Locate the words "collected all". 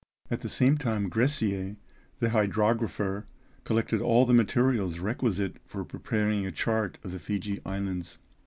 3.65-4.25